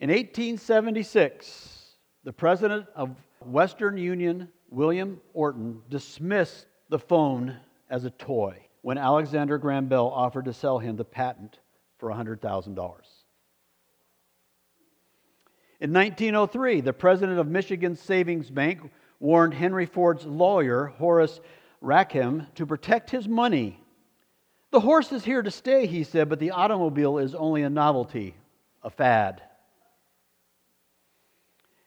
[0.00, 3.14] In 1876, the president of
[3.44, 7.58] Western Union, William Orton, dismissed the phone
[7.90, 11.58] as a toy when Alexander Graham Bell offered to sell him the patent
[11.98, 12.76] for $100,000.
[15.80, 21.40] In 1903, the president of Michigan Savings Bank warned Henry Ford's lawyer, Horace
[21.82, 23.78] Rackham, to protect his money.
[24.70, 28.34] The horse is here to stay, he said, but the automobile is only a novelty,
[28.82, 29.42] a fad.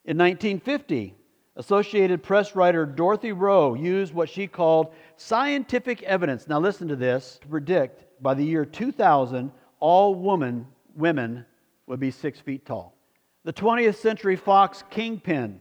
[0.05, 1.16] In 1950,
[1.55, 6.48] Associated Press writer Dorothy Roe used what she called scientific evidence.
[6.48, 11.45] Now, listen to this to predict by the year 2000, all woman, women
[11.88, 12.98] would be six feet tall.
[13.43, 15.59] The 20th Century Fox kingpin,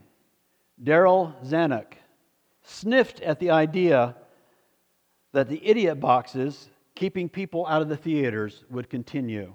[0.82, 1.94] Darryl Zanuck,
[2.62, 4.16] sniffed at the idea
[5.32, 9.52] that the idiot boxes keeping people out of the theaters would continue.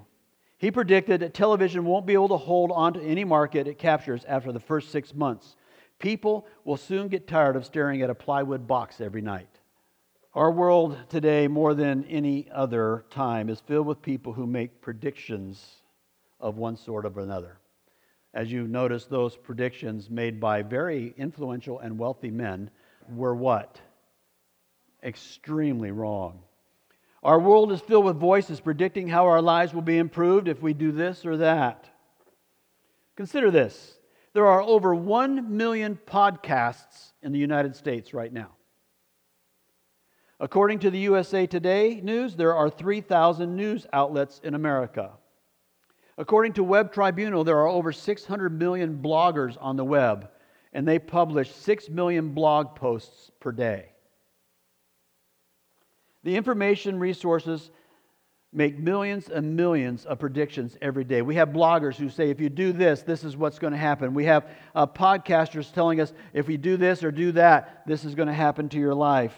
[0.58, 4.26] He predicted that television won't be able to hold on to any market it captures
[4.26, 5.56] after the first six months.
[6.00, 9.50] People will soon get tired of staring at a plywood box every night.
[10.34, 15.82] Our world today, more than any other time, is filled with people who make predictions
[16.40, 17.58] of one sort or another.
[18.34, 22.70] As you notice, those predictions made by very influential and wealthy men
[23.10, 23.80] were what?
[25.04, 26.40] Extremely wrong.
[27.24, 30.74] Our world is filled with voices predicting how our lives will be improved if we
[30.74, 31.90] do this or that.
[33.16, 33.98] Consider this
[34.34, 38.52] there are over 1 million podcasts in the United States right now.
[40.40, 45.14] According to the USA Today news, there are 3,000 news outlets in America.
[46.20, 50.30] According to Web Tribunal, there are over 600 million bloggers on the web,
[50.74, 53.90] and they publish 6 million blog posts per day.
[56.28, 57.72] The information resources
[58.52, 61.22] make millions and millions of predictions every day.
[61.22, 64.14] We have bloggers who say, if you do this, this is what's going to happen.
[64.14, 68.14] We have uh, podcasters telling us, if we do this or do that, this is
[68.14, 69.38] going to happen to your life.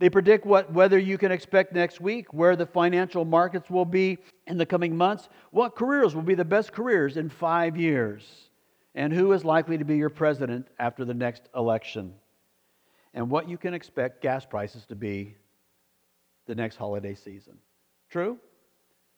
[0.00, 4.18] They predict what, weather you can expect next week, where the financial markets will be
[4.48, 8.50] in the coming months, what careers will be the best careers in five years,
[8.96, 12.14] and who is likely to be your president after the next election,
[13.14, 15.36] and what you can expect gas prices to be
[16.46, 17.58] the next holiday season.
[18.10, 18.38] True?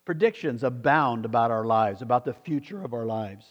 [0.04, 3.46] Predictions abound about our lives, about the future of our lives.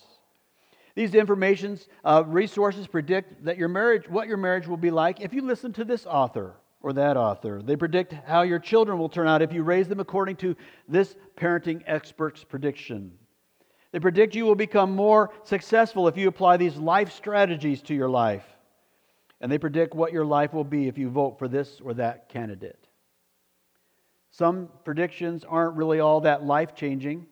[0.95, 5.33] These informations, uh, resources predict that your marriage, what your marriage will be like if
[5.33, 7.61] you listen to this author or that author.
[7.61, 10.55] They predict how your children will turn out if you raise them according to
[10.87, 13.11] this parenting expert's prediction.
[13.91, 18.09] They predict you will become more successful if you apply these life strategies to your
[18.09, 18.45] life.
[19.41, 22.29] And they predict what your life will be if you vote for this or that
[22.29, 22.84] candidate.
[24.37, 27.25] Some predictions aren't really all that life changing.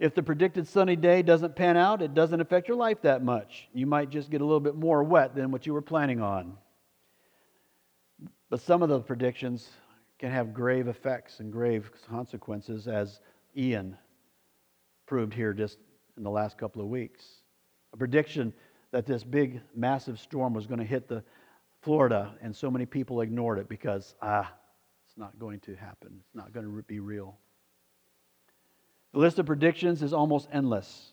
[0.00, 3.68] If the predicted sunny day doesn't pan out, it doesn't affect your life that much.
[3.72, 6.58] You might just get a little bit more wet than what you were planning on.
[8.50, 9.68] But some of the predictions
[10.18, 13.20] can have grave effects and grave consequences, as
[13.56, 13.96] Ian
[15.06, 15.78] proved here just
[16.16, 17.24] in the last couple of weeks.
[17.92, 18.52] A prediction
[18.90, 21.22] that this big, massive storm was going to hit the
[21.82, 24.52] Florida, and so many people ignored it because, ah,
[25.16, 26.20] it's not going to happen.
[26.26, 27.38] It's not going to be real.
[29.14, 31.12] The list of predictions is almost endless.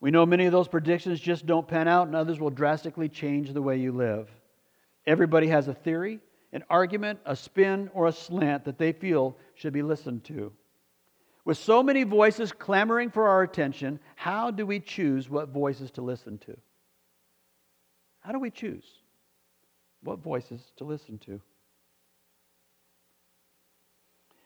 [0.00, 3.52] We know many of those predictions just don't pan out, and others will drastically change
[3.52, 4.28] the way you live.
[5.06, 6.18] Everybody has a theory,
[6.52, 10.52] an argument, a spin, or a slant that they feel should be listened to.
[11.44, 16.02] With so many voices clamoring for our attention, how do we choose what voices to
[16.02, 16.56] listen to?
[18.18, 18.84] How do we choose
[20.02, 21.40] what voices to listen to?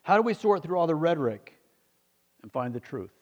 [0.02, 1.54] How do we sort through all the rhetoric
[2.42, 3.12] and find the truth?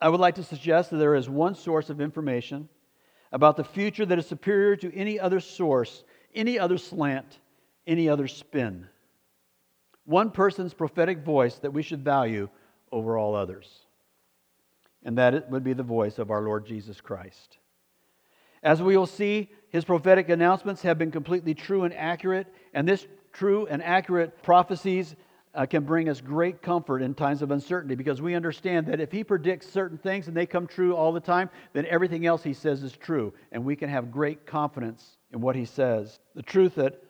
[0.00, 2.68] I would like to suggest that there is one source of information
[3.32, 7.38] about the future that is superior to any other source, any other slant,
[7.86, 8.88] any other spin.
[10.04, 12.48] One person's prophetic voice that we should value
[12.90, 13.68] over all others.
[15.04, 17.58] And that it would be the voice of our Lord Jesus Christ.
[18.62, 23.06] As we will see, his prophetic announcements have been completely true and accurate, and this
[23.32, 25.16] true and accurate prophecies
[25.54, 29.10] uh, can bring us great comfort in times of uncertainty because we understand that if
[29.10, 32.52] he predicts certain things and they come true all the time, then everything else he
[32.52, 36.20] says is true, and we can have great confidence in what he says.
[36.34, 37.02] The truth that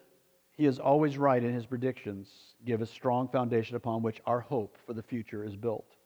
[0.52, 2.30] he is always right in his predictions
[2.64, 5.96] give a strong foundation upon which our hope for the future is built.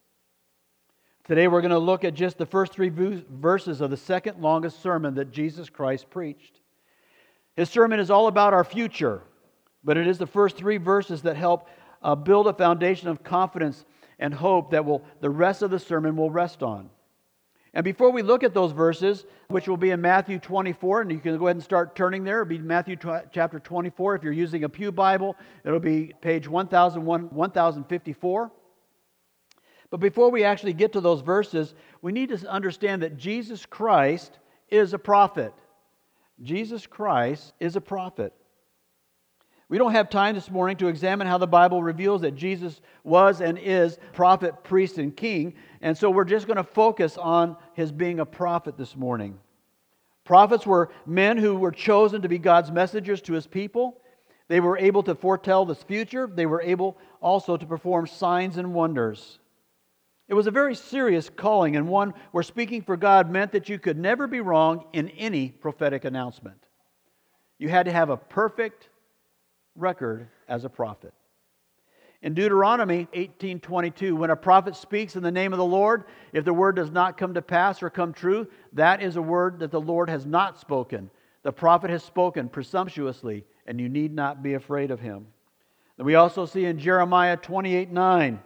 [1.26, 4.82] Today we're going to look at just the first three verses of the second longest
[4.82, 6.60] sermon that Jesus Christ preached.
[7.56, 9.22] His sermon is all about our future
[9.84, 11.68] but it is the first three verses that help
[12.02, 13.84] uh, build a foundation of confidence
[14.18, 16.90] and hope that will the rest of the sermon will rest on.
[17.74, 21.18] And before we look at those verses, which will be in Matthew 24, and you
[21.18, 22.96] can go ahead and start turning there, it'll be Matthew
[23.32, 24.14] chapter 24.
[24.14, 28.52] If you're using a Pew Bible, it'll be page 1001, 1054.
[29.90, 34.38] But before we actually get to those verses, we need to understand that Jesus Christ
[34.68, 35.52] is a prophet.
[36.42, 38.32] Jesus Christ is a prophet.
[39.68, 43.40] We don't have time this morning to examine how the Bible reveals that Jesus was
[43.40, 45.54] and is prophet, priest, and king.
[45.80, 49.38] And so we're just going to focus on his being a prophet this morning.
[50.24, 54.00] Prophets were men who were chosen to be God's messengers to his people.
[54.48, 58.74] They were able to foretell the future, they were able also to perform signs and
[58.74, 59.38] wonders.
[60.28, 63.78] It was a very serious calling, and one where speaking for God meant that you
[63.78, 66.66] could never be wrong in any prophetic announcement.
[67.58, 68.88] You had to have a perfect
[69.76, 71.12] record as a prophet.
[72.22, 76.54] In Deuteronomy 18:22, when a prophet speaks in the name of the Lord, if the
[76.54, 79.80] word does not come to pass or come true, that is a word that the
[79.80, 81.10] Lord has not spoken.
[81.42, 85.26] The prophet has spoken presumptuously, and you need not be afraid of him.
[85.98, 88.40] And we also see in Jeremiah 28:9,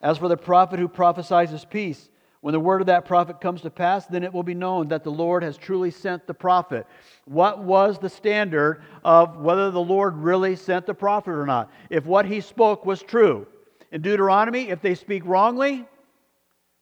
[0.00, 2.08] as for the prophet who prophesies peace,
[2.40, 5.04] when the word of that prophet comes to pass, then it will be known that
[5.04, 6.86] the Lord has truly sent the prophet.
[7.26, 11.70] What was the standard of whether the Lord really sent the prophet or not?
[11.90, 13.46] If what he spoke was true.
[13.92, 15.84] In Deuteronomy, if they speak wrongly,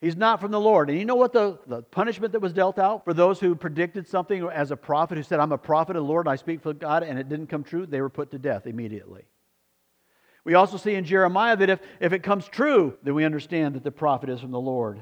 [0.00, 0.90] he's not from the Lord.
[0.90, 4.06] And you know what the, the punishment that was dealt out for those who predicted
[4.06, 6.62] something as a prophet, who said, I'm a prophet of the Lord and I speak
[6.62, 7.84] for God, and it didn't come true?
[7.84, 9.24] They were put to death immediately.
[10.44, 13.82] We also see in Jeremiah that if, if it comes true, then we understand that
[13.82, 15.00] the prophet is from the Lord.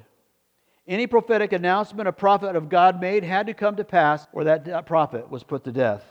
[0.88, 4.86] Any prophetic announcement a prophet of God made had to come to pass, or that
[4.86, 6.04] prophet was put to death.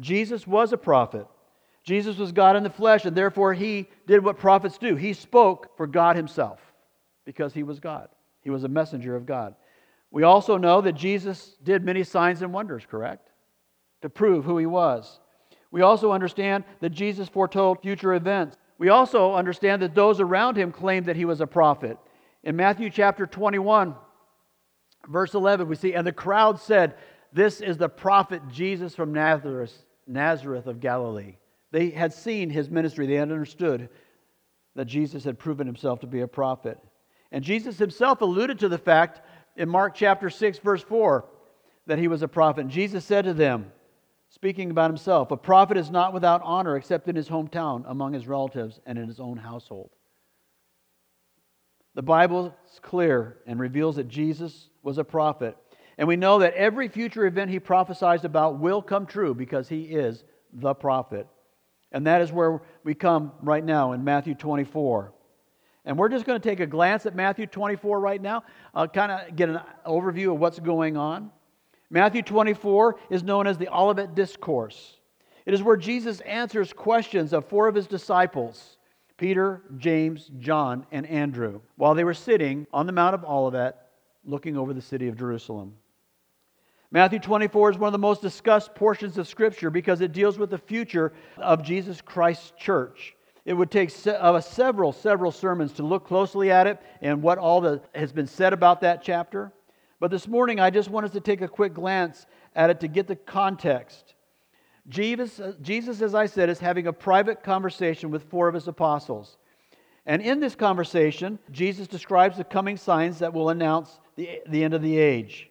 [0.00, 1.26] Jesus was a prophet.
[1.84, 4.96] Jesus was God in the flesh, and therefore he did what prophets do.
[4.96, 6.60] He spoke for God himself
[7.24, 8.08] because he was God.
[8.42, 9.54] He was a messenger of God.
[10.10, 13.30] We also know that Jesus did many signs and wonders, correct?
[14.02, 15.20] To prove who he was.
[15.70, 18.56] We also understand that Jesus foretold future events.
[18.78, 21.98] We also understand that those around him claimed that he was a prophet.
[22.44, 23.94] In Matthew chapter 21,
[25.08, 26.94] verse 11, we see, And the crowd said,
[27.32, 31.36] This is the prophet Jesus from Nazareth, Nazareth of Galilee.
[31.70, 33.88] They had seen his ministry, they had understood
[34.74, 36.78] that Jesus had proven himself to be a prophet.
[37.32, 39.20] And Jesus himself alluded to the fact
[39.56, 41.24] in Mark chapter 6, verse 4,
[41.86, 42.62] that he was a prophet.
[42.62, 43.72] And Jesus said to them,
[44.30, 48.28] speaking about himself, A prophet is not without honor except in his hometown, among his
[48.28, 49.90] relatives, and in his own household.
[51.98, 55.56] The Bible is clear and reveals that Jesus was a prophet.
[55.98, 59.82] And we know that every future event he prophesied about will come true because he
[59.82, 60.22] is
[60.52, 61.26] the prophet.
[61.90, 65.12] And that is where we come right now in Matthew 24.
[65.84, 69.10] And we're just going to take a glance at Matthew 24 right now, I'll kind
[69.10, 71.32] of get an overview of what's going on.
[71.90, 74.98] Matthew 24 is known as the Olivet Discourse.
[75.46, 78.77] It is where Jesus answers questions of four of his disciples
[79.18, 83.76] Peter, James, John, and Andrew, while they were sitting on the Mount of Olivet
[84.24, 85.74] looking over the city of Jerusalem.
[86.90, 90.48] Matthew 24 is one of the most discussed portions of Scripture because it deals with
[90.48, 93.14] the future of Jesus Christ's church.
[93.44, 97.84] It would take several, several sermons to look closely at it and what all that
[97.94, 99.52] has been said about that chapter.
[100.00, 103.06] But this morning, I just wanted to take a quick glance at it to get
[103.06, 104.14] the context.
[104.88, 108.68] Jesus, uh, Jesus, as I said, is having a private conversation with four of his
[108.68, 109.36] apostles.
[110.06, 114.72] And in this conversation, Jesus describes the coming signs that will announce the, the end
[114.72, 115.50] of the age.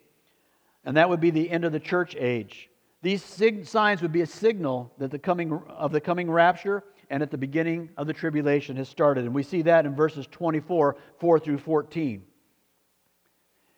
[0.84, 2.70] And that would be the end of the church age.
[3.04, 7.22] These sig- signs would be a signal that the coming of the coming rapture and
[7.22, 9.26] at the beginning of the tribulation has started.
[9.26, 12.24] And we see that in verses 24, 4 through 14.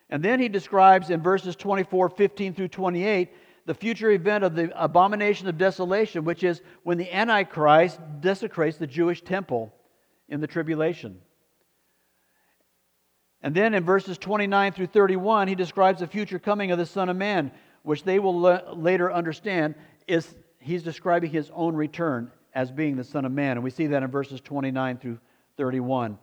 [0.10, 3.30] And then he describes in verses 24, 15 through 28
[3.70, 8.88] the future event of the abomination of desolation, which is when the Antichrist desecrates the
[8.88, 9.72] Jewish temple
[10.28, 11.22] in the tribulation.
[13.44, 17.10] And then in verses 29 through 31, he describes the future coming of the Son
[17.10, 17.52] of Man,
[17.84, 18.40] which they will
[18.76, 19.76] later understand
[20.08, 23.52] is he's describing his own return as being the Son of Man.
[23.52, 25.20] And we see that in verses 29 through
[25.58, 26.18] 31.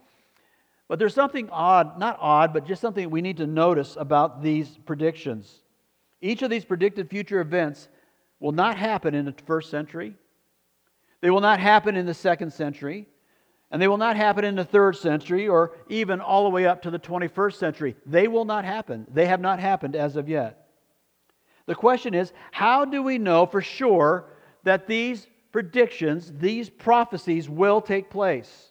[0.88, 4.68] But there's something odd, not odd, but just something we need to notice about these
[4.84, 5.62] predictions.
[6.20, 7.88] Each of these predicted future events
[8.40, 10.14] will not happen in the first century,
[11.20, 13.08] they will not happen in the second century,
[13.70, 16.82] and they will not happen in the third century or even all the way up
[16.82, 17.96] to the 21st century.
[18.06, 19.06] They will not happen.
[19.12, 20.68] They have not happened as of yet.
[21.66, 24.26] The question is how do we know for sure
[24.62, 28.70] that these predictions, these prophecies will take place?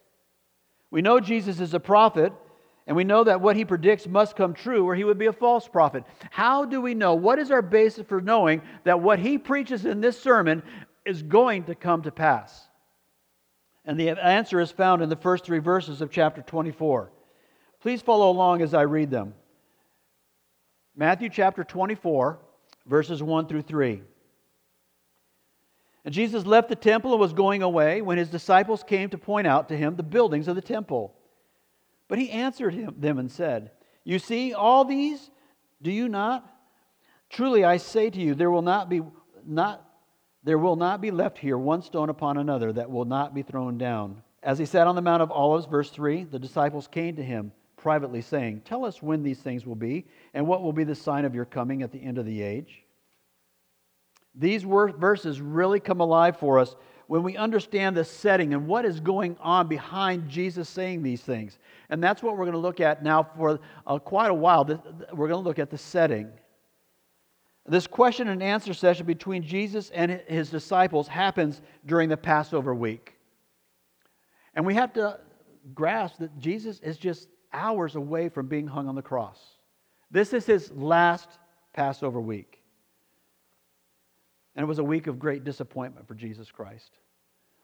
[0.91, 2.31] We know Jesus is a prophet,
[2.87, 5.33] And we know that what he predicts must come true, or he would be a
[5.33, 6.03] false prophet.
[6.29, 7.15] How do we know?
[7.15, 10.61] What is our basis for knowing that what he preaches in this sermon
[11.03, 12.67] is going to come to pass?
[13.85, 17.11] And the answer is found in the first three verses of chapter 24.
[17.81, 19.33] Please follow along as I read them.
[20.95, 22.39] Matthew chapter 24,
[22.85, 24.01] verses 1 through 3.
[26.03, 29.47] And Jesus left the temple and was going away when his disciples came to point
[29.47, 31.15] out to him the buildings of the temple.
[32.07, 33.71] But he answered him, them and said,
[34.03, 35.29] You see all these?
[35.81, 36.47] Do you not?
[37.29, 39.01] Truly I say to you, there will not be
[39.45, 39.85] not
[40.43, 43.79] there will not be left here one stone upon another that will not be thrown
[43.79, 44.21] down.
[44.43, 47.51] As he sat on the Mount of Olives, verse 3, the disciples came to him
[47.77, 51.25] privately, saying, Tell us when these things will be, and what will be the sign
[51.25, 52.83] of your coming at the end of the age.
[54.35, 56.75] These verses really come alive for us
[57.07, 61.59] when we understand the setting and what is going on behind Jesus saying these things.
[61.89, 64.65] And that's what we're going to look at now for uh, quite a while.
[64.65, 66.31] We're going to look at the setting.
[67.67, 73.15] This question and answer session between Jesus and his disciples happens during the Passover week.
[74.53, 75.19] And we have to
[75.73, 79.39] grasp that Jesus is just hours away from being hung on the cross.
[80.11, 81.29] This is his last
[81.73, 82.54] Passover week.
[84.55, 86.91] And it was a week of great disappointment for Jesus Christ.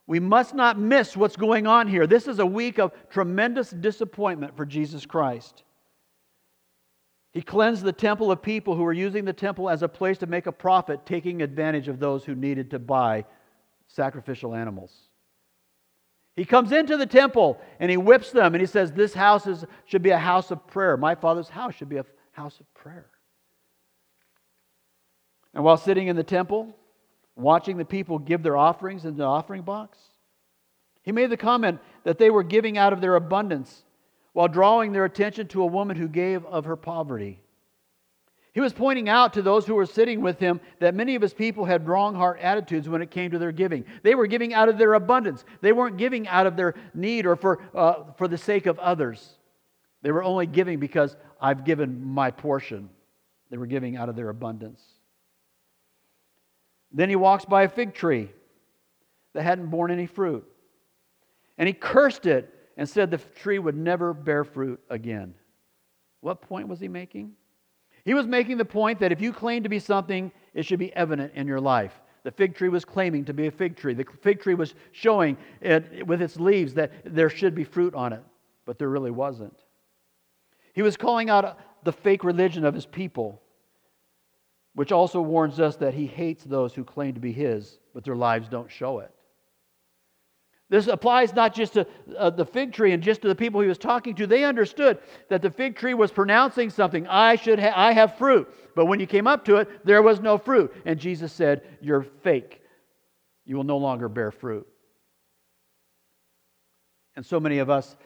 [0.08, 2.06] We must not miss what's going on here.
[2.06, 5.64] This is a week of tremendous disappointment for Jesus Christ.
[7.32, 10.26] He cleansed the temple of people who were using the temple as a place to
[10.26, 13.24] make a profit, taking advantage of those who needed to buy
[13.88, 14.92] sacrificial animals.
[16.36, 19.64] He comes into the temple and he whips them and he says, This house is,
[19.86, 20.98] should be a house of prayer.
[20.98, 23.10] My father's house should be a house of prayer.
[25.54, 26.76] And while sitting in the temple,
[27.36, 29.98] watching the people give their offerings in the offering box.
[31.04, 33.84] He made the comment that they were giving out of their abundance
[34.34, 37.42] while drawing their attention to a woman who gave of her poverty.
[38.54, 41.34] He was pointing out to those who were sitting with him that many of his
[41.34, 43.86] people had wrong heart attitudes when it came to their giving.
[44.04, 47.36] They were giving out of their abundance, they weren't giving out of their need or
[47.36, 49.38] for, uh, for the sake of others.
[50.02, 52.90] They were only giving because I've given my portion.
[53.50, 54.82] They were giving out of their abundance.
[56.94, 58.32] Then he walks by a fig tree
[59.34, 60.46] that hadn't borne any fruit.
[61.58, 65.36] And he cursed it and said the tree would never bear fruit again.
[66.22, 67.34] What point was he making?
[68.04, 70.94] He was making the point that if you claim to be something, it should be
[70.96, 72.00] evident in your life.
[72.24, 73.94] The fig tree was claiming to be a fig tree.
[73.94, 78.14] The fig tree was showing it, with its leaves that there should be fruit on
[78.14, 78.24] it,
[78.66, 79.56] but there really wasn't.
[80.74, 83.42] He was calling out the fake religion of his people
[84.74, 88.16] which also warns us that he hates those who claim to be his, but their
[88.16, 89.12] lives don't show it.
[90.70, 91.86] This applies not just to
[92.18, 94.26] uh, the fig tree and just to the people he was talking to.
[94.26, 97.06] They understood that the fig tree was pronouncing something.
[97.08, 98.48] I should ha- I have fruit.
[98.74, 100.74] But when you came up to it, there was no fruit.
[100.86, 102.62] And Jesus said, You're fake.
[103.44, 104.66] You will no longer bear fruit.
[107.18, 107.98] And so many of us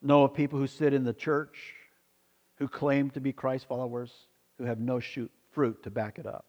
[0.00, 1.74] know of people who sit in the church
[2.58, 4.12] who claim to be Christ followers
[4.58, 6.44] who have no shoot, fruit to back it up.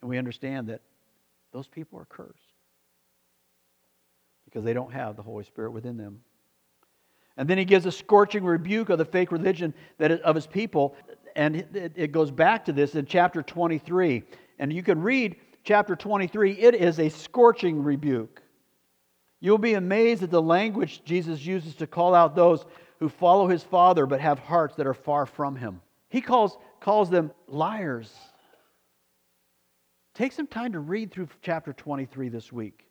[0.00, 0.80] And we understand that
[1.52, 2.52] those people are cursed
[4.44, 6.18] because they don't have the Holy Spirit within them.
[7.36, 10.48] And then he gives a scorching rebuke of the fake religion that is, of his
[10.48, 10.96] people.
[11.36, 14.24] And it, it goes back to this in chapter 23.
[14.58, 18.42] And you can read chapter 23, it is a scorching rebuke.
[19.38, 22.64] You'll be amazed at the language Jesus uses to call out those
[22.98, 25.80] who follow his Father but have hearts that are far from him.
[26.12, 28.12] He calls, calls them liars.
[30.14, 32.84] Take some time to read through chapter 23 this week.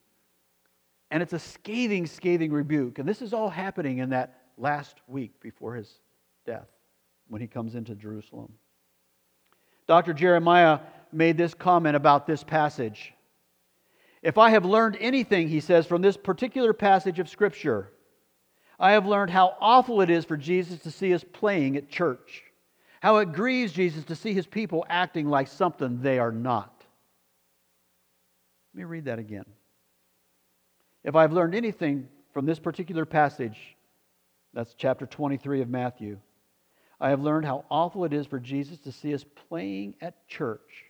[1.12, 2.98] And it's a scathing, scathing rebuke.
[2.98, 6.00] And this is all happening in that last week before his
[6.48, 6.68] death
[7.28, 8.52] when he comes into Jerusalem.
[9.86, 10.14] Dr.
[10.14, 10.80] Jeremiah
[11.12, 13.14] made this comment about this passage.
[14.24, 17.92] If I have learned anything, he says, from this particular passage of Scripture,
[18.80, 22.46] I have learned how awful it is for Jesus to see us playing at church.
[23.02, 26.86] How it grieves Jesus to see his people acting like something they are not.
[28.74, 29.46] Let me read that again.
[31.04, 33.76] If I've learned anything from this particular passage,
[34.54, 36.20] that's chapter 23 of Matthew,
[37.00, 40.86] I have learned how awful it is for Jesus to see us playing at church.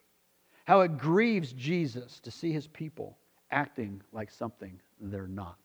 [0.66, 3.18] How it grieves Jesus to see his people
[3.52, 5.58] acting like something they're not.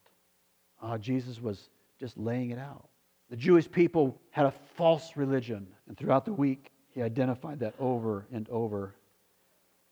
[0.80, 2.88] Ah, Jesus was just laying it out.
[3.30, 8.26] The Jewish people had a false religion, and throughout the week, he identified that over
[8.32, 8.94] and over.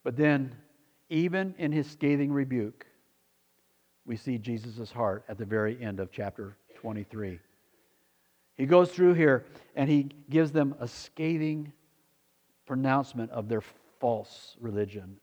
[0.05, 0.55] But then,
[1.09, 2.87] even in his scathing rebuke,
[4.07, 7.41] we see Jesus' heart at the very end of chapter 23.
[8.57, 11.73] He goes through here and he gives them a scathing
[12.67, 13.63] pronouncement of their
[14.01, 15.17] false religion.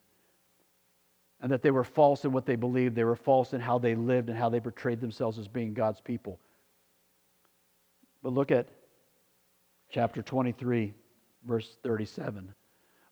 [1.40, 3.94] And that they were false in what they believed, they were false in how they
[3.94, 6.38] lived and how they portrayed themselves as being God's people.
[8.22, 8.68] But look at
[9.90, 10.94] chapter 23,
[11.44, 12.54] verse 37.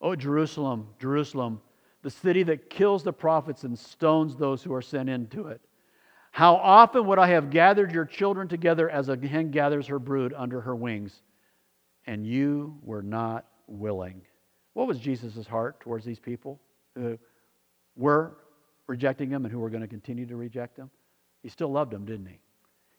[0.01, 1.61] Oh, Jerusalem, Jerusalem,
[2.03, 5.61] the city that kills the prophets and stones those who are sent into it.
[6.31, 10.33] How often would I have gathered your children together as a hen gathers her brood
[10.37, 11.23] under her wings,
[12.07, 14.23] and you were not willing.
[14.75, 16.61] What was Jesus' heart towards these people
[16.95, 17.19] who
[17.97, 18.37] were
[18.87, 20.91] rejecting him and who were going to continue to reject him?
[21.43, 22.39] He still loved them, didn't he?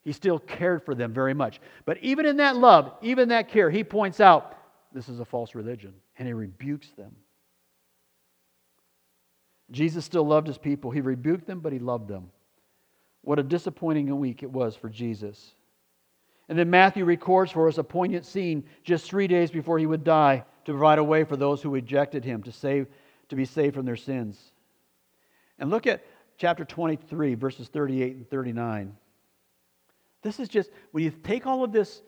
[0.04, 1.60] He still cared for them very much.
[1.84, 4.56] But even in that love, even that care, he points out
[4.92, 7.14] this is a false religion and he rebukes them.
[9.70, 10.90] Jesus still loved his people.
[10.90, 12.30] He rebuked them, but he loved them.
[13.22, 15.54] What a disappointing week it was for Jesus.
[16.48, 20.04] And then Matthew records for us a poignant scene just three days before he would
[20.04, 22.88] die to provide a way for those who rejected him to, save,
[23.28, 24.52] to be saved from their sins.
[25.58, 26.04] And look at
[26.36, 28.96] chapter 23, verses 38 and 39.
[30.22, 32.02] This is just, when you take all of this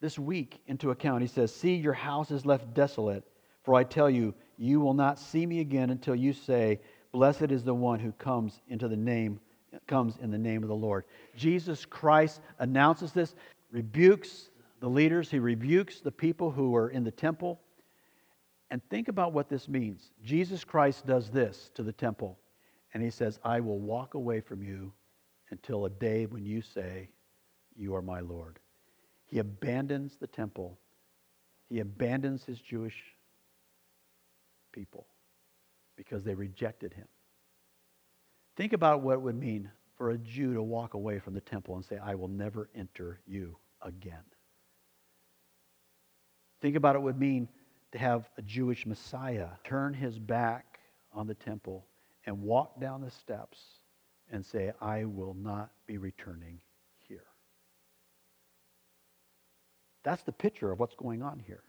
[0.00, 3.24] this week into account, he says, See, your house is left desolate,
[3.62, 6.80] for I tell you, you will not see me again until you say,
[7.12, 9.40] Blessed is the one who comes into the name
[9.86, 11.04] comes in the name of the Lord.
[11.36, 13.34] Jesus Christ announces this,
[13.70, 17.60] rebukes the leaders, he rebukes the people who are in the temple.
[18.70, 20.10] And think about what this means.
[20.24, 22.38] Jesus Christ does this to the temple,
[22.94, 24.92] and he says, I will walk away from you
[25.50, 27.10] until a day when you say,
[27.76, 28.58] You are my Lord.
[29.26, 30.78] He abandons the temple,
[31.68, 33.02] he abandons his Jewish
[34.72, 35.06] people
[35.96, 37.08] because they rejected him.
[38.56, 41.74] Think about what it would mean for a Jew to walk away from the temple
[41.76, 44.24] and say, I will never enter you again.
[46.60, 47.48] Think about what it would mean
[47.92, 50.80] to have a Jewish Messiah turn his back
[51.12, 51.86] on the temple
[52.26, 53.58] and walk down the steps
[54.30, 56.58] and say, I will not be returning
[57.08, 57.24] here.
[60.06, 61.64] That's the picture of what's going on here.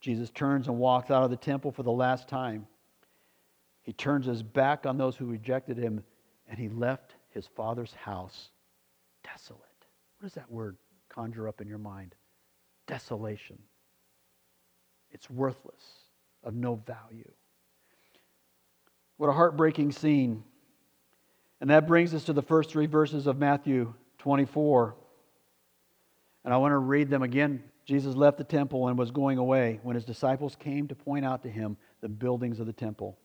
[0.00, 2.66] Jesus turns and walks out of the temple for the last time.
[3.82, 6.02] He turns his back on those who rejected him
[6.48, 8.50] and he left his father's house
[9.22, 9.60] desolate.
[10.18, 10.76] What does that word
[11.08, 12.16] conjure up in your mind?
[12.88, 13.56] Desolation.
[15.12, 15.84] It's worthless,
[16.42, 17.30] of no value.
[19.16, 20.42] What a heartbreaking scene.
[21.60, 24.96] And that brings us to the first three verses of Matthew 24.
[26.44, 27.62] And I want to read them again.
[27.86, 31.42] Jesus left the temple and was going away when his disciples came to point out
[31.44, 33.16] to him the buildings of the temple.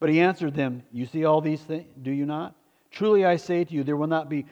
[0.00, 2.56] But he answered them, You see all these things, do you not?
[2.90, 4.46] Truly I say to you, there will not be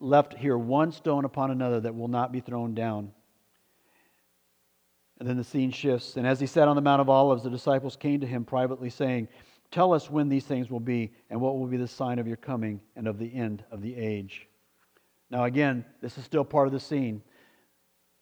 [0.00, 3.12] left here one stone upon another that will not be thrown down.
[5.18, 6.16] And then the scene shifts.
[6.16, 8.90] And as he sat on the Mount of Olives, the disciples came to him privately,
[8.90, 9.28] saying,
[9.70, 12.36] Tell us when these things will be, and what will be the sign of your
[12.36, 14.48] coming and of the end of the age.
[15.30, 17.22] Now, again, this is still part of the scene.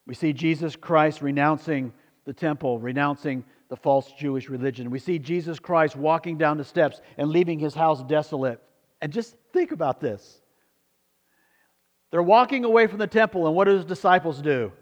[0.06, 1.92] We see Jesus Christ renouncing
[2.24, 4.90] the temple, renouncing the false Jewish religion.
[4.90, 8.60] We see Jesus Christ walking down the steps and leaving his house desolate.
[9.00, 10.40] And just think about this.
[12.10, 14.72] They're walking away from the temple, and what do his disciples do?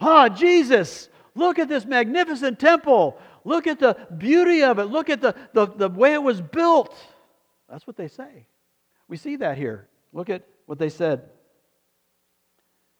[0.00, 3.18] Ah, Jesus, look at this magnificent temple.
[3.44, 4.86] Look at the beauty of it.
[4.86, 6.96] Look at the, the, the way it was built.
[7.68, 8.46] That's what they say.
[9.08, 9.88] We see that here.
[10.12, 11.28] Look at what they said.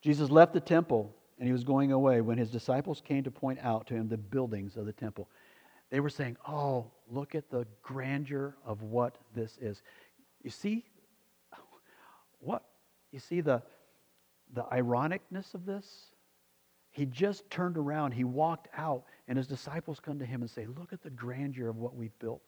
[0.01, 3.59] Jesus left the temple and he was going away when his disciples came to point
[3.63, 5.29] out to him the buildings of the temple.
[5.91, 9.83] They were saying, Oh, look at the grandeur of what this is.
[10.43, 10.85] You see
[12.41, 12.63] what?
[13.11, 13.63] You see the,
[14.53, 15.87] the ironicness of this?
[16.93, 20.67] He just turned around, he walked out, and his disciples come to him and say,
[20.67, 22.43] Look at the grandeur of what we've built.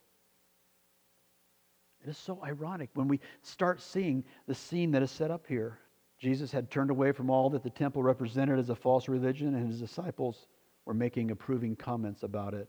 [2.05, 5.79] It is so ironic when we start seeing the scene that is set up here.
[6.22, 9.66] Jesus had turned away from all that the temple represented as a false religion, and
[9.66, 10.46] his disciples
[10.85, 12.68] were making approving comments about it.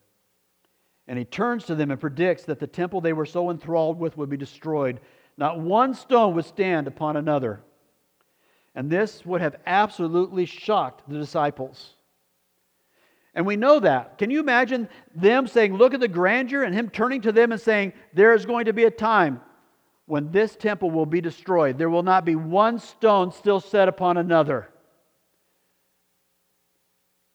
[1.07, 4.17] And he turns to them and predicts that the temple they were so enthralled with
[4.17, 5.01] would be destroyed.
[5.37, 7.61] Not one stone would stand upon another.
[8.73, 11.91] And this would have absolutely shocked the disciples.
[13.35, 14.17] And we know that.
[14.17, 17.61] Can you imagine them saying, Look at the grandeur, and him turning to them and
[17.61, 19.41] saying, There is going to be a time
[20.13, 21.75] when this temple will be destroyed.
[21.75, 24.69] There will not be one stone still set upon another.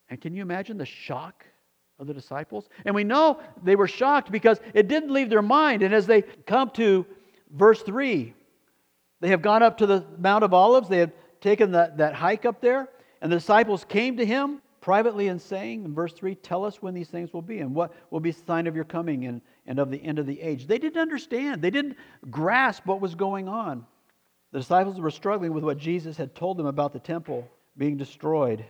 [0.09, 1.45] And can you imagine the shock
[1.99, 2.69] of the disciples.
[2.85, 5.83] And we know they were shocked because it didn't leave their mind.
[5.83, 7.05] And as they come to
[7.51, 8.33] verse 3,
[9.19, 11.11] they have gone up to the Mount of Olives, they have
[11.41, 12.88] taken that, that hike up there,
[13.21, 16.95] And the disciples came to him privately and saying, in verse 3, Tell us when
[16.95, 19.78] these things will be and what will be the sign of your coming and, and
[19.78, 20.66] of the end of the age.
[20.66, 21.96] They didn't understand, they didn't
[22.31, 23.87] grasp what was going on.
[24.50, 28.64] The disciples were struggling with what Jesus had told them about the temple being destroyed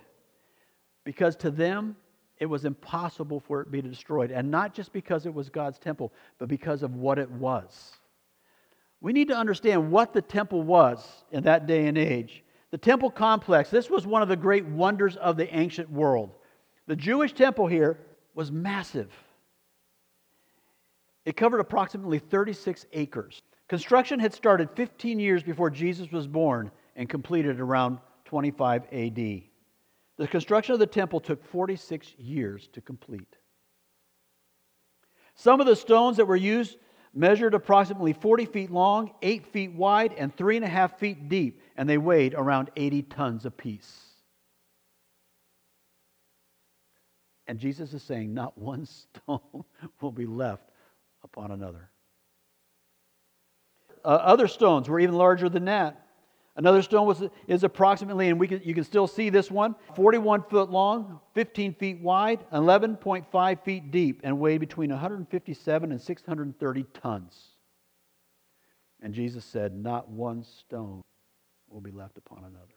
[1.04, 1.96] because to them
[2.38, 4.32] it was impossible for it to be destroyed.
[4.32, 7.92] And not just because it was God's temple, but because of what it was.
[9.00, 12.42] We need to understand what the temple was in that day and age.
[12.72, 16.30] The temple complex, this was one of the great wonders of the ancient world.
[16.88, 17.98] The Jewish temple here
[18.34, 19.12] was massive.
[21.29, 23.43] It covered approximately 36 acres.
[23.69, 29.14] Construction had started 15 years before Jesus was born and completed around 25 AD.
[30.17, 33.37] The construction of the temple took 46 years to complete.
[35.35, 36.79] Some of the stones that were used
[37.12, 42.33] measured approximately 40 feet long, 8 feet wide, and 3.5 feet deep, and they weighed
[42.33, 44.03] around 80 tons apiece.
[47.47, 48.87] And Jesus is saying, not one
[49.27, 49.64] stone
[50.01, 50.71] will be left
[51.22, 51.90] upon another.
[54.04, 56.04] Uh, other stones were even larger than that.
[56.57, 60.42] Another stone was, is approximately, and we can, you can still see this one, 41
[60.50, 67.48] foot long, 15 feet wide, 11.5 feet deep, and weighed between 157 and 630 tons.
[69.00, 71.02] And Jesus said, Not one stone
[71.68, 72.74] will be left upon another.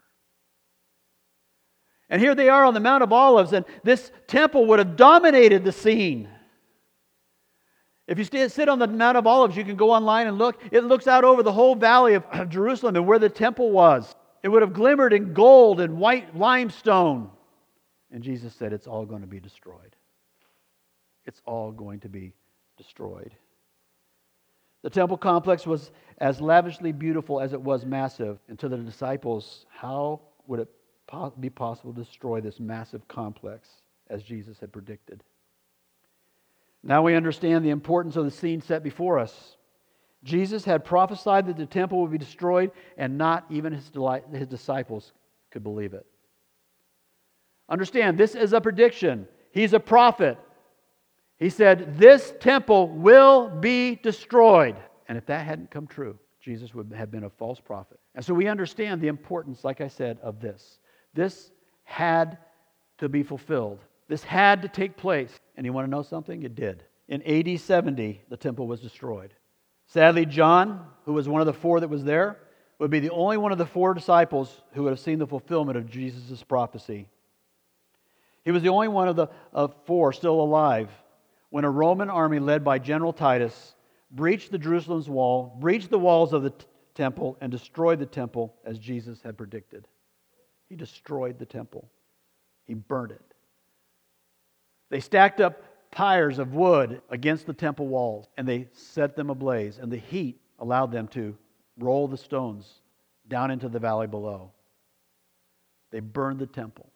[2.07, 5.63] And here they are on the Mount of Olives, and this temple would have dominated
[5.63, 6.29] the scene.
[8.11, 10.61] If you sit on the Mount of Olives, you can go online and look.
[10.69, 14.15] It looks out over the whole valley of, Jerusalem and where the temple was.
[14.43, 17.29] It would have glimmered in gold and white limestone.
[18.11, 19.95] And Jesus said, It's all going to be destroyed.
[21.25, 22.33] It's all going to be
[22.75, 23.31] destroyed.
[24.81, 28.39] The temple complex was as lavishly beautiful as it was massive.
[28.49, 30.69] And to the disciples, how would it
[31.39, 33.69] be possible to destroy this massive complex
[34.09, 35.23] as Jesus had predicted?
[36.83, 39.57] Now we understand the importance of the scene set before us.
[40.23, 43.91] Jesus had prophesied that the temple would be destroyed, and not even his,
[44.33, 45.13] his disciples
[45.49, 46.05] could believe it.
[47.69, 49.27] Understand, this is a prediction.
[49.51, 50.37] He's a prophet.
[51.37, 54.75] He said, This temple will be destroyed.
[55.07, 57.99] And if that hadn't come true, Jesus would have been a false prophet.
[58.13, 60.79] And so we understand the importance, like I said, of this.
[61.13, 61.51] This
[61.83, 62.37] had
[62.99, 63.79] to be fulfilled.
[64.11, 65.31] This had to take place.
[65.55, 66.43] And you want to know something?
[66.43, 66.83] It did.
[67.07, 69.33] In AD 70, the temple was destroyed.
[69.87, 72.37] Sadly, John, who was one of the four that was there,
[72.77, 75.77] would be the only one of the four disciples who would have seen the fulfillment
[75.77, 77.07] of Jesus' prophecy.
[78.43, 80.89] He was the only one of the of four still alive
[81.49, 83.75] when a Roman army led by General Titus
[84.11, 88.55] breached the Jerusalem's wall, breached the walls of the t- temple, and destroyed the temple
[88.65, 89.87] as Jesus had predicted.
[90.67, 91.89] He destroyed the temple,
[92.65, 93.30] he burned it.
[94.91, 99.77] They stacked up pyres of wood against the temple walls and they set them ablaze,
[99.77, 101.35] and the heat allowed them to
[101.79, 102.81] roll the stones
[103.27, 104.51] down into the valley below.
[105.91, 106.91] They burned the temple,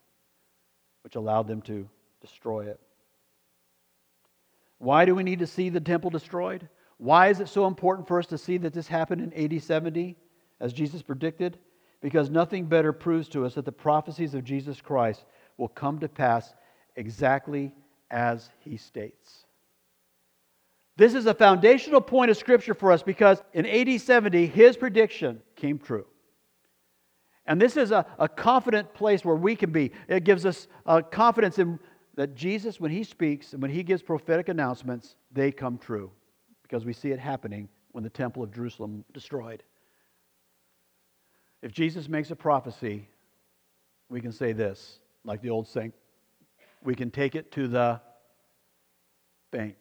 [1.03, 2.79] which allowed them to destroy it.
[4.77, 6.67] Why do we need to see the temple destroyed?
[6.97, 10.17] Why is it so important for us to see that this happened in AD 70
[10.60, 11.58] as Jesus predicted?
[12.01, 15.23] Because nothing better proves to us that the prophecies of Jesus Christ
[15.58, 16.53] will come to pass
[16.97, 17.71] exactly
[18.12, 19.46] as he states.
[20.98, 25.41] This is a foundational point of Scripture for us because in AD 70, his prediction
[25.56, 26.06] came true.
[27.46, 29.91] And this is a, a confident place where we can be.
[30.08, 31.80] It gives us a confidence in
[32.15, 36.12] that Jesus, when he speaks and when he gives prophetic announcements, they come true
[36.63, 39.63] because we see it happening when the temple of Jerusalem destroyed.
[41.62, 43.10] If Jesus makes a prophecy,
[44.10, 45.94] we can say this, like the old saying,
[46.86, 48.02] we can take it to the
[49.52, 49.76] bank.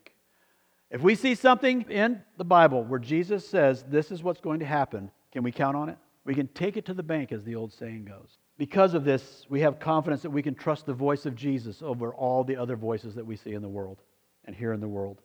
[0.91, 4.67] If we see something in the Bible where Jesus says this is what's going to
[4.67, 5.99] happen, can we count on it?
[6.25, 8.39] We can take it to the bank, as the old saying goes.
[8.57, 12.15] Because of this, we have confidence that we can trust the voice of Jesus over
[12.15, 13.99] all the other voices that we see in the world
[14.45, 15.21] and hear in the world.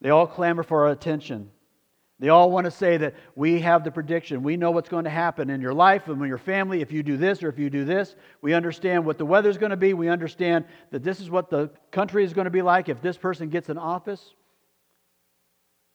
[0.00, 1.50] They all clamor for our attention.
[2.24, 4.42] They all want to say that we have the prediction.
[4.42, 7.02] We know what's going to happen in your life and in your family if you
[7.02, 8.16] do this or if you do this.
[8.40, 9.92] We understand what the weather's going to be.
[9.92, 13.18] We understand that this is what the country is going to be like if this
[13.18, 14.32] person gets in office.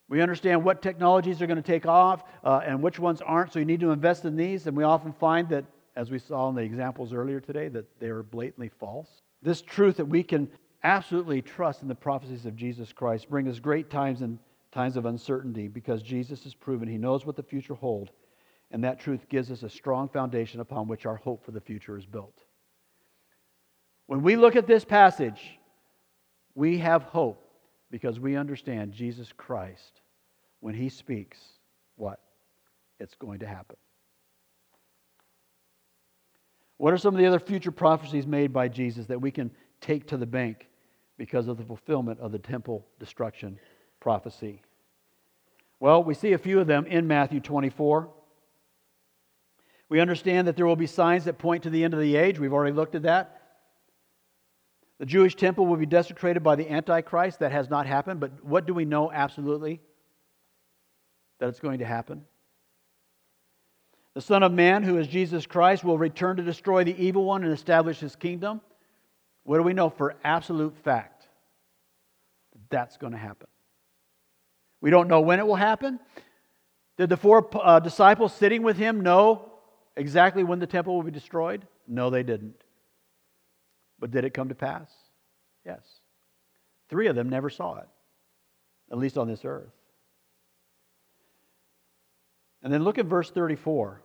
[0.08, 3.58] We understand what technologies are going to take off uh, and which ones aren't, so
[3.58, 4.68] you need to invest in these.
[4.68, 5.64] And we often find that,
[5.96, 9.08] as we saw in the examples earlier today, that they are blatantly false.
[9.42, 10.48] This truth that we can
[10.84, 14.38] absolutely trust in the prophecies of Jesus Christ brings us great times and
[14.72, 18.10] times of uncertainty because Jesus has proven he knows what the future holds
[18.70, 21.98] And that truth gives us a strong foundation upon which our hope for the future
[21.98, 22.38] is built.
[24.06, 25.58] When we look at this passage,
[26.54, 27.44] we have hope
[27.90, 30.00] because we understand Jesus Christ.
[30.60, 31.38] When he speaks,
[31.96, 32.20] what?
[33.00, 33.76] It's going to happen.
[36.76, 40.06] What are some of the other future prophecies made by Jesus that we can take
[40.08, 40.68] to the bank
[41.18, 43.58] because of the fulfillment of the temple destruction
[44.00, 44.62] prophecy?
[45.78, 48.10] Well, we see a few of them in Matthew 24.
[49.88, 52.38] We understand that there will be signs that point to the end of the age.
[52.38, 53.36] We've already looked at that.
[54.98, 57.38] The Jewish temple will be desecrated by the Antichrist.
[57.40, 59.80] That has not happened, but what do we know absolutely?
[61.38, 62.24] That it's going to happen.
[64.14, 67.44] The Son of Man, who is Jesus Christ, will return to destroy the evil one
[67.44, 68.60] and establish his kingdom.
[69.44, 71.26] What do we know for absolute fact?
[72.68, 73.48] That's going to happen.
[74.80, 76.00] We don't know when it will happen.
[76.96, 79.52] Did the four uh, disciples sitting with him know
[79.96, 81.66] exactly when the temple will be destroyed?
[81.86, 82.62] No, they didn't.
[83.98, 84.90] But did it come to pass?
[85.64, 85.80] Yes.
[86.88, 87.88] Three of them never saw it,
[88.90, 89.70] at least on this earth.
[92.62, 94.02] And then look at verse 34,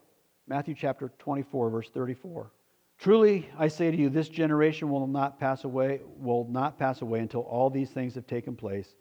[0.48, 2.52] Matthew chapter 24, verse 34.
[2.98, 7.20] Truly I say to you, this generation will not pass away, will not pass away
[7.20, 8.96] until all these things have taken place.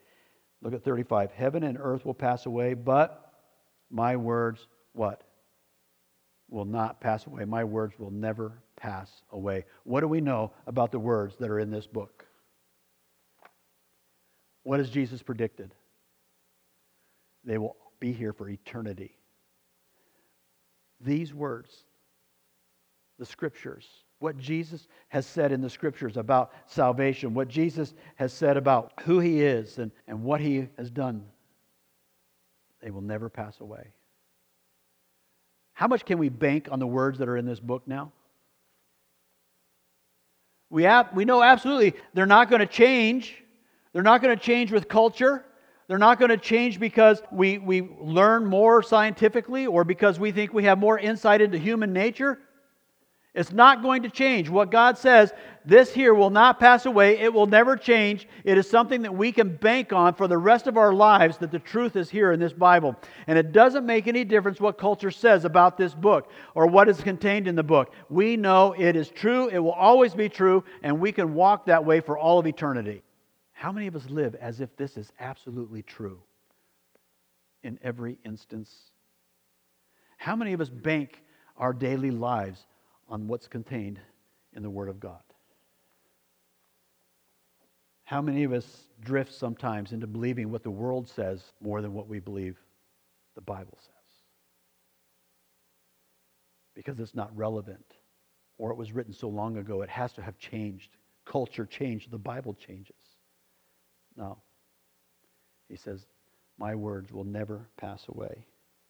[0.65, 1.31] Look at 35.
[1.31, 3.33] Heaven and earth will pass away, but
[3.91, 5.23] my words, what?
[6.49, 7.45] will not pass away.
[7.45, 9.65] My words will never pass away.
[9.85, 12.25] What do we know about the words that are in this book?
[14.63, 15.75] What has Jesus predicted?
[17.45, 19.19] They will be here for eternity.
[21.01, 21.85] These words,
[23.19, 23.87] the scriptures,
[24.19, 29.21] what Jesus has said in the scriptures about salvation, what Jesus has said about who
[29.21, 31.25] he is and, and what he has done,
[32.81, 33.89] they will never pass away.
[35.73, 38.13] How much can we bank on the words that are in this book now?
[40.71, 43.35] We, have, we know absolutely they're not going to change.
[43.93, 45.45] They're not going to change with culture.
[45.87, 50.53] They're not going to change because we, we learn more scientifically or because we think
[50.53, 52.39] we have more insight into human nature.
[53.35, 54.49] It's not going to change.
[54.49, 55.33] What God says,
[55.65, 57.19] this here will not pass away.
[57.19, 58.29] It will never change.
[58.45, 61.51] It is something that we can bank on for the rest of our lives that
[61.51, 62.95] the truth is here in this Bible.
[63.27, 67.01] And it doesn't make any difference what culture says about this book or what is
[67.01, 67.93] contained in the book.
[68.09, 71.85] We know it is true, it will always be true, and we can walk that
[71.85, 73.03] way for all of eternity.
[73.53, 76.21] How many of us live as if this is absolutely true
[77.65, 78.73] in every instance?
[80.19, 81.21] How many of us bank
[81.57, 82.65] our daily lives
[83.15, 84.01] on what's contained
[84.57, 85.23] in the Word of God.
[88.03, 92.09] How many of us drift sometimes into believing what the world says more than what
[92.09, 92.57] we believe
[93.37, 93.93] the Bible says?
[96.75, 97.87] Because it's not relevant,
[98.59, 100.97] or it was written so long ago, it has to have changed.
[101.25, 102.97] Culture changed, the Bible changes.
[104.17, 104.39] No.
[105.69, 106.05] He says,
[106.59, 108.45] My words will never pass away.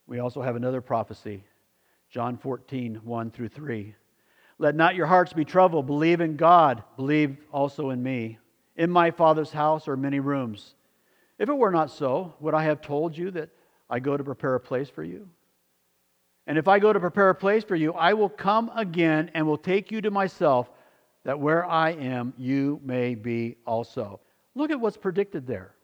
[0.07, 1.45] We also have another prophecy,
[2.09, 3.95] John 14, 1 through 3.
[4.65, 5.87] Let not your hearts be troubled.
[5.87, 6.85] Believe in God.
[6.97, 8.39] Believe also in me.
[8.77, 10.75] In my Father's house are many rooms.
[11.39, 13.51] If it were not so, would I have told you that
[13.91, 15.29] I go to prepare a place for you?
[16.47, 19.47] And if I go to prepare a place for you, I will come again and
[19.47, 20.71] will take you to myself,
[21.25, 24.19] that where I am, you may be also.
[24.55, 25.75] Look at what's predicted there.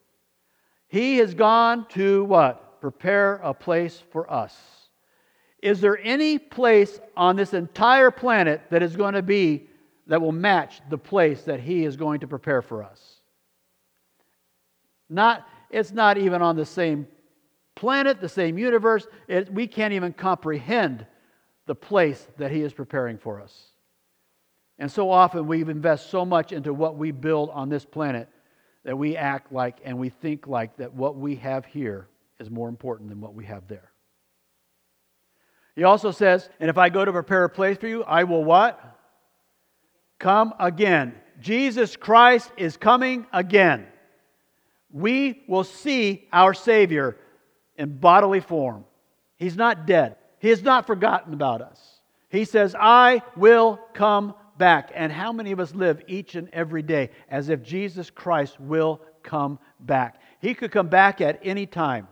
[0.89, 2.81] He has gone to what?
[2.81, 4.59] Prepare a place for us.
[5.63, 9.69] Is there any place on this entire planet that is going to be
[10.07, 13.21] that will match the place that he is going to prepare for us?
[15.09, 17.07] Not, it's not even on the same
[17.75, 19.07] planet, the same universe.
[19.29, 21.07] It, we can't even comprehend
[21.67, 23.71] the place that he is preparing for us.
[24.79, 28.29] And so often we invest so much into what we build on this planet
[28.85, 32.69] that we act like and we think like that what we have here is more
[32.69, 33.93] important than what we have there.
[35.77, 38.45] He also says, And if I go to prepare a place for you, I will
[38.45, 38.79] what?
[40.19, 41.15] Come again.
[41.41, 43.87] Jesus Christ is coming again.
[44.93, 47.17] We will see our Savior
[47.77, 48.85] in bodily form.
[49.37, 52.01] He's not dead, He has not forgotten about us.
[52.29, 54.93] He says, I will come back.
[54.95, 59.01] And how many of us live each and every day as if Jesus Christ will
[59.23, 60.21] come back?
[60.41, 62.07] He could come back at any time.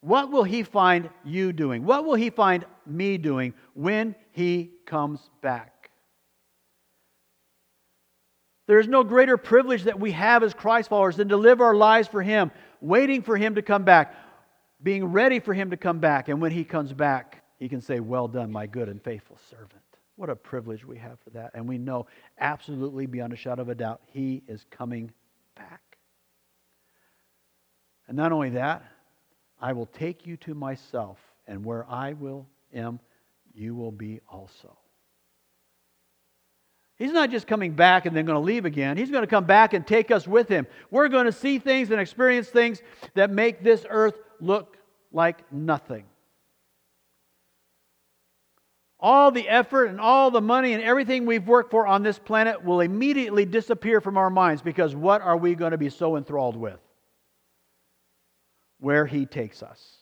[0.00, 1.84] What will he find you doing?
[1.84, 5.90] What will he find me doing when he comes back?
[8.66, 12.08] There's no greater privilege that we have as Christ followers than to live our lives
[12.08, 14.14] for him, waiting for him to come back.
[14.82, 16.28] being ready for him to come back.
[16.28, 19.82] And when he comes back, he can say, Well done, my good and faithful servant.
[20.16, 21.52] What a privilege we have for that.
[21.54, 22.06] And we know
[22.38, 25.12] absolutely beyond a shadow of a doubt, he is coming
[25.54, 25.98] back.
[28.08, 28.84] And not only that,
[29.60, 33.00] I will take you to myself, and where I will am,
[33.54, 34.76] you will be also.
[36.96, 38.96] He's not just coming back and then going to leave again.
[38.96, 40.66] He's going to come back and take us with him.
[40.90, 42.80] We're going to see things and experience things
[43.14, 44.78] that make this earth look
[45.12, 46.04] like nothing.
[48.98, 52.64] All the effort and all the money and everything we've worked for on this planet
[52.64, 56.56] will immediately disappear from our minds because what are we going to be so enthralled
[56.56, 56.80] with?
[58.78, 59.96] Where He takes us.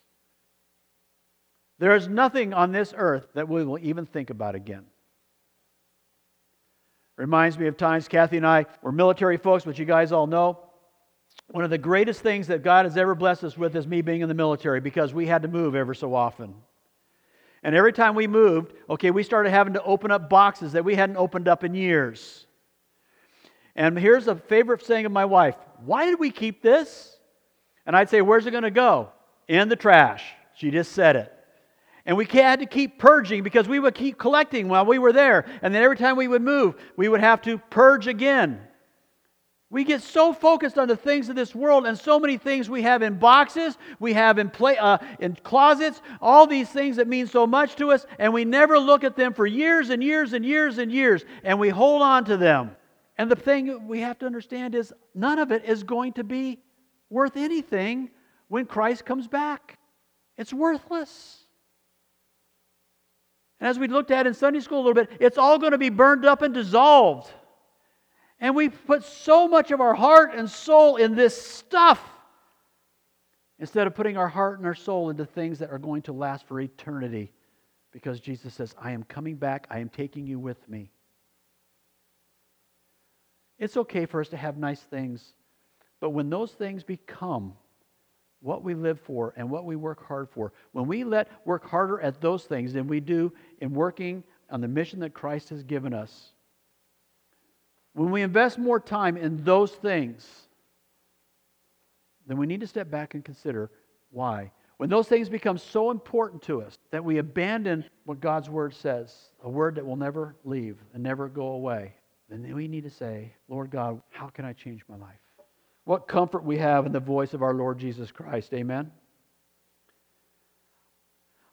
[1.79, 4.85] There is nothing on this earth that we will even think about again.
[7.17, 10.59] Reminds me of times Kathy and I were military folks, which you guys all know.
[11.51, 14.21] One of the greatest things that God has ever blessed us with is me being
[14.21, 16.55] in the military because we had to move ever so often.
[17.63, 20.95] And every time we moved, okay, we started having to open up boxes that we
[20.95, 22.47] hadn't opened up in years.
[23.77, 27.14] And here's a favorite saying of my wife Why did we keep this?
[27.87, 29.11] And I'd say, Where's it going to go?
[29.49, 30.25] In the trash.
[30.55, 31.33] She just said it.
[32.07, 35.47] And we had to keep purging because we would keep collecting while we were there.
[35.63, 38.61] And then every time we would move, we would have to purge again.
[39.71, 42.83] We get so focused on the things of this world and so many things we
[42.83, 47.27] have in boxes, we have in, play, uh, in closets, all these things that mean
[47.27, 50.45] so much to us, and we never look at them for years and years and
[50.45, 52.77] years and years, and we hold on to them.
[53.19, 56.61] And the thing we have to understand is none of it is going to be
[57.15, 58.11] worth anything
[58.49, 59.79] when Christ comes back.
[60.37, 61.39] It's worthless.
[63.61, 65.79] And as we looked at in Sunday school a little bit, it's all going to
[65.79, 67.31] be burned up and dissolved.
[68.41, 72.03] And we put so much of our heart and soul in this stuff
[73.61, 76.47] instead of putting our heart and our soul into things that are going to last
[76.49, 77.33] for eternity.
[77.93, 80.91] Because Jesus says, I am coming back, I am taking you with me.
[83.57, 85.33] It's okay for us to have nice things,
[86.05, 87.55] but when those things become
[88.43, 91.99] what we live for and what we work hard for, when we let work harder
[91.99, 95.95] at those things than we do in working on the mission that Christ has given
[95.95, 96.35] us,
[97.95, 100.29] when we invest more time in those things,
[102.27, 103.71] then we need to step back and consider
[104.11, 104.53] why.
[104.77, 109.31] When those things become so important to us that we abandon what God's word says,
[109.43, 111.95] a word that will never leave and never go away,
[112.29, 115.24] then we need to say, Lord God, how can I change my life?
[115.85, 118.53] What comfort we have in the voice of our Lord Jesus Christ.
[118.55, 118.91] Amen.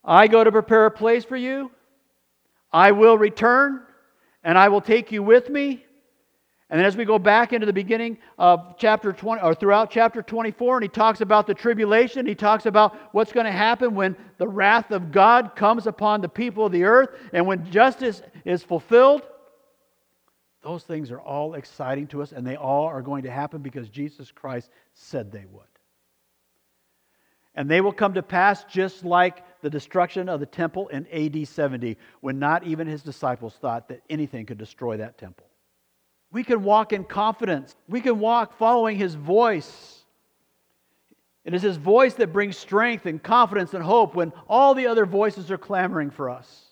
[0.03, 1.71] I go to prepare a place for you.
[2.71, 3.81] I will return
[4.43, 5.85] and I will take you with me.
[6.69, 10.21] And then as we go back into the beginning of chapter 20, or throughout chapter
[10.21, 14.15] 24, and he talks about the tribulation, he talks about what's going to happen when
[14.37, 18.63] the wrath of God comes upon the people of the earth and when justice is
[18.63, 19.23] fulfilled.
[20.61, 23.89] Those things are all exciting to us, and they all are going to happen because
[23.89, 25.63] Jesus Christ said they would.
[27.55, 31.47] And they will come to pass just like the destruction of the temple in AD
[31.47, 35.47] 70, when not even his disciples thought that anything could destroy that temple.
[36.31, 39.97] We can walk in confidence, we can walk following his voice.
[41.43, 45.07] It is his voice that brings strength and confidence and hope when all the other
[45.07, 46.70] voices are clamoring for us.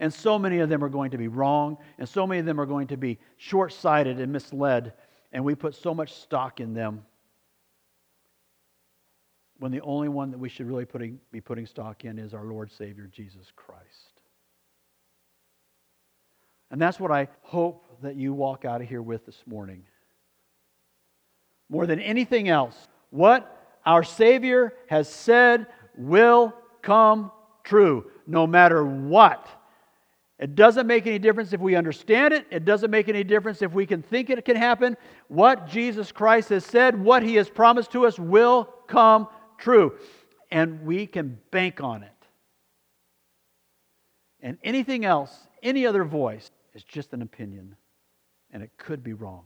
[0.00, 2.60] And so many of them are going to be wrong, and so many of them
[2.60, 4.92] are going to be short sighted and misled,
[5.32, 7.04] and we put so much stock in them
[9.58, 12.44] when the only one that we should really putting, be putting stock in is our
[12.44, 14.20] Lord Savior Jesus Christ.
[16.70, 19.84] And that's what I hope that you walk out of here with this morning.
[21.68, 26.52] More than anything else, what our Savior has said will
[26.82, 27.30] come
[27.62, 29.46] true, no matter what
[30.38, 32.46] it doesn't make any difference if we understand it.
[32.50, 34.96] It doesn't make any difference if we can think it can happen.
[35.28, 39.96] What Jesus Christ has said, what he has promised to us, will come true.
[40.50, 42.10] And we can bank on it.
[44.40, 45.32] And anything else,
[45.62, 47.76] any other voice, is just an opinion.
[48.52, 49.44] And it could be wrong.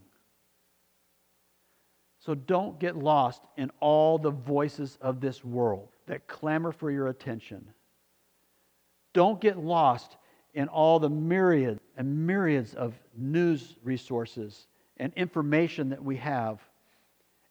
[2.19, 7.07] So don't get lost in all the voices of this world that clamor for your
[7.07, 7.69] attention.
[9.13, 10.17] Don't get lost
[10.53, 16.59] in all the myriad and myriads of news resources and information that we have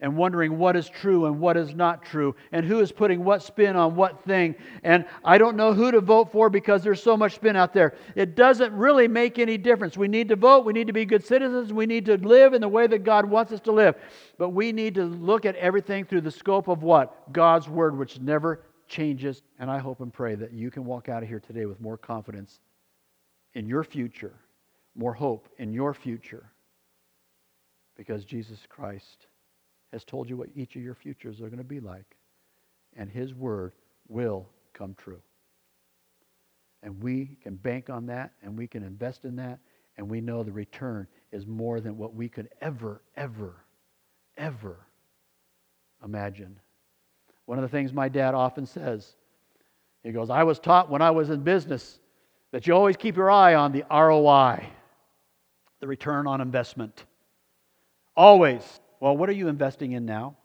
[0.00, 3.42] and wondering what is true and what is not true and who is putting what
[3.42, 4.54] spin on what thing.
[4.84, 7.94] And I don't know who to vote for because there's so much spin out there.
[8.14, 9.96] It doesn't really make any difference.
[9.96, 12.60] We need to vote, we need to be good citizens, we need to live in
[12.60, 13.96] the way that God wants us to live.
[14.38, 17.32] But we need to look at everything through the scope of what?
[17.32, 19.42] God's Word, which never changes.
[19.58, 21.96] And I hope and pray that you can walk out of here today with more
[21.98, 22.60] confidence
[23.54, 24.34] in your future,
[24.94, 26.50] more hope in your future,
[27.96, 29.26] because Jesus Christ
[29.92, 32.16] has told you what each of your futures are going to be like.
[32.96, 33.72] And his word
[34.08, 35.20] will come true.
[36.82, 39.58] And we can bank on that and we can invest in that.
[39.96, 43.56] And we know the return is more than what we could ever, ever,
[44.36, 44.76] ever
[46.04, 46.58] imagine.
[47.46, 49.16] One of the things my dad often says,
[50.04, 51.98] he goes, I was taught when I was in business
[52.52, 54.66] that you always keep your eye on the ROI,
[55.80, 57.04] the return on investment.
[58.16, 58.62] Always.
[59.00, 60.36] Well, what are you investing in now?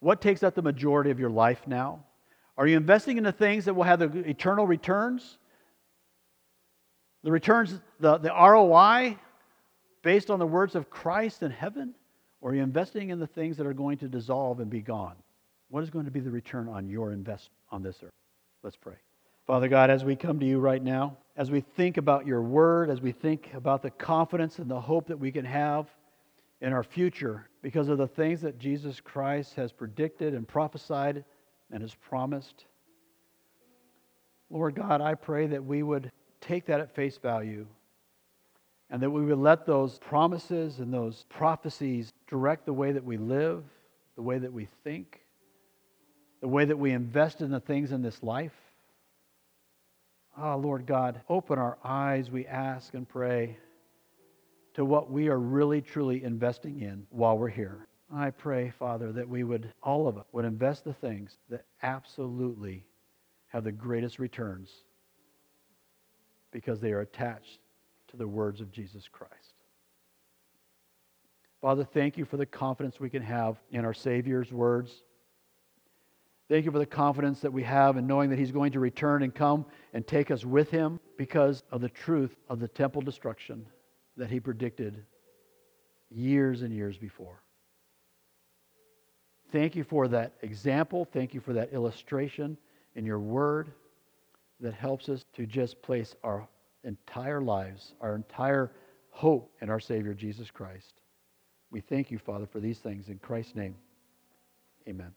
[0.00, 2.04] What takes up the majority of your life now?
[2.58, 5.38] Are you investing in the things that will have the eternal returns?
[7.22, 9.18] The returns, the, the ROI
[10.02, 11.94] based on the words of Christ in heaven?
[12.40, 15.16] Or are you investing in the things that are going to dissolve and be gone?
[15.68, 18.12] What is going to be the return on your investment on this earth?
[18.62, 18.94] Let's pray.
[19.46, 22.90] Father God, as we come to you right now, as we think about your word,
[22.90, 25.86] as we think about the confidence and the hope that we can have
[26.60, 31.24] in our future because of the things that Jesus Christ has predicted and prophesied
[31.70, 32.64] and has promised.
[34.50, 37.66] Lord God, I pray that we would take that at face value
[38.90, 43.16] and that we would let those promises and those prophecies direct the way that we
[43.16, 43.62] live,
[44.16, 45.20] the way that we think,
[46.40, 48.65] the way that we invest in the things in this life.
[50.38, 53.56] Ah, oh, Lord God, open our eyes, we ask and pray,
[54.74, 57.86] to what we are really, truly investing in while we're here.
[58.14, 62.84] I pray, Father, that we would, all of us, would invest the things that absolutely
[63.46, 64.70] have the greatest returns
[66.52, 67.60] because they are attached
[68.08, 69.54] to the words of Jesus Christ.
[71.62, 75.02] Father, thank you for the confidence we can have in our Savior's words.
[76.48, 79.22] Thank you for the confidence that we have in knowing that He's going to return
[79.22, 83.66] and come and take us with Him because of the truth of the temple destruction
[84.16, 85.04] that He predicted
[86.10, 87.42] years and years before.
[89.50, 91.04] Thank you for that example.
[91.12, 92.56] Thank you for that illustration
[92.94, 93.72] in your word
[94.60, 96.46] that helps us to just place our
[96.84, 98.72] entire lives, our entire
[99.10, 101.00] hope in our Savior Jesus Christ.
[101.70, 103.08] We thank you, Father, for these things.
[103.08, 103.74] In Christ's name,
[104.88, 105.12] amen.